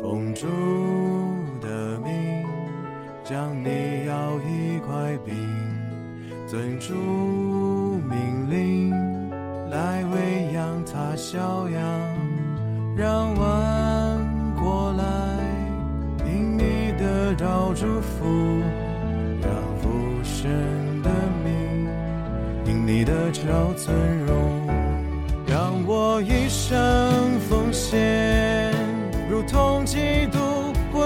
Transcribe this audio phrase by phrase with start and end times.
[0.00, 0.46] 奉主
[1.60, 2.44] 的命，
[3.24, 5.34] 将你要一块饼，
[6.46, 6.94] 尊主
[8.08, 8.90] 命令，
[9.70, 11.82] 来喂养他小羊，
[12.96, 15.04] 让万国来
[16.24, 18.62] 因你得到祝福，
[19.42, 19.88] 让父
[20.22, 20.48] 神
[21.02, 21.10] 的
[21.44, 21.88] 名
[22.64, 24.66] 因你得着尊荣，
[25.46, 28.15] 让我一生奉献，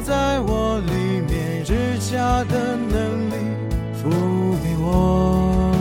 [0.00, 3.34] 在我里面，日加的能力
[3.94, 4.08] 抚
[4.62, 5.74] 慰我，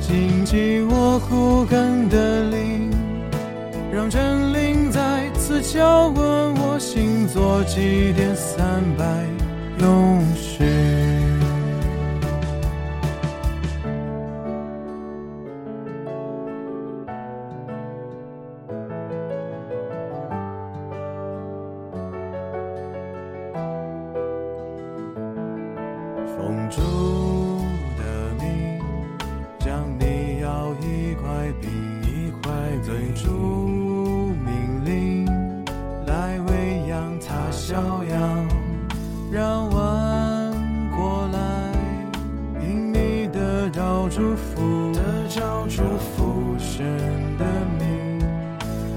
[0.00, 2.90] 谨记我枯干的灵，
[3.92, 9.04] 让真灵再次浇灌我心，做祭奠三百
[9.78, 10.81] 勇士。
[26.42, 26.80] 奉主
[27.96, 28.02] 的
[28.40, 28.80] 名，
[29.60, 31.70] 将你要一块饼
[32.02, 35.24] 一块尊主命令，
[36.04, 38.48] 来喂养他小羊，
[39.30, 40.52] 让万
[40.90, 41.38] 国来
[42.60, 46.84] 因你得到祝福，得着祝福神
[47.38, 47.44] 的
[47.78, 48.18] 名，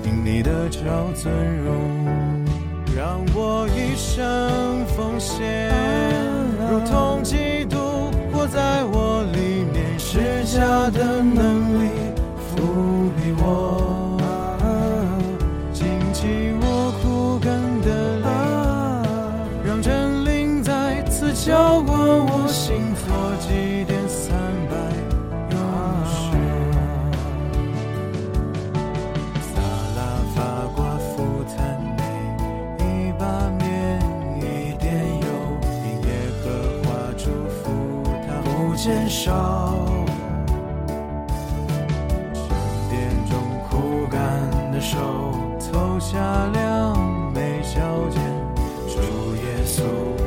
[0.03, 0.81] 因你得着
[1.13, 1.31] 尊
[1.63, 1.75] 荣，
[2.95, 6.34] 让我一生奉献。
[6.67, 7.77] 如同基督
[8.33, 11.54] 活在我里面，是假的能
[38.85, 39.73] 减少。
[42.35, 42.45] 圣
[42.87, 43.33] 殿中
[43.67, 44.21] 枯干
[44.71, 44.99] 的手，
[45.59, 46.19] 投下
[46.53, 46.95] 两
[47.33, 47.79] 枚小
[48.11, 48.21] 剑，
[48.87, 49.01] 主
[49.37, 49.81] 耶稣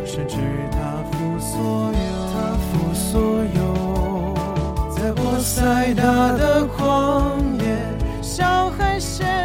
[0.05, 0.39] 深知
[0.73, 0.77] 他
[1.13, 1.57] 负所
[1.93, 1.99] 有，
[2.35, 2.35] 他
[2.67, 3.21] 负所
[3.55, 4.35] 有，
[4.91, 6.03] 在波塞大
[6.33, 7.79] 的旷野，
[8.21, 9.38] 小海鲜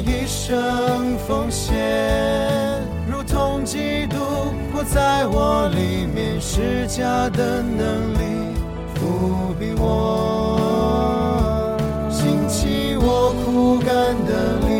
[0.00, 1.76] 一生奉献，
[3.06, 4.16] 如同基督
[4.72, 8.54] 活在我里面，施加的能力
[8.94, 10.56] 抚平我，
[12.10, 13.88] 兴起我苦干
[14.26, 14.70] 的灵。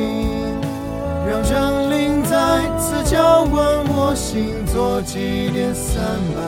[1.28, 6.02] 让真灵再次浇灌我心，做祭奠三
[6.34, 6.40] 百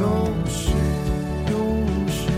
[0.00, 0.70] 勇士，
[1.50, 2.28] 勇士，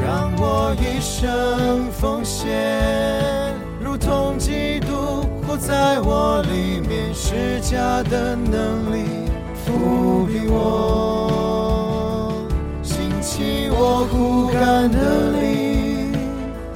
[0.00, 3.53] 让我一生奉献，
[3.94, 9.04] 如同基督活在我里面，施加的能力
[9.64, 12.44] 抚平我，
[12.82, 16.12] 兴起我苦干的灵。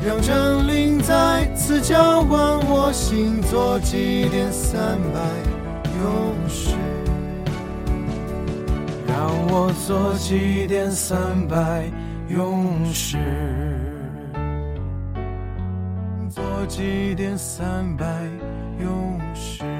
[0.06, 5.18] 让真灵再次浇灌我心，做祭奠三百
[5.98, 6.70] 勇士。
[9.08, 11.18] 让我做祭奠三
[11.48, 11.82] 百
[12.28, 13.18] 勇士，
[16.68, 18.04] 祭奠三百
[18.78, 19.77] 勇士。